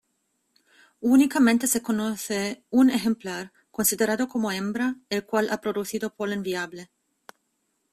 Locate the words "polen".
6.15-6.41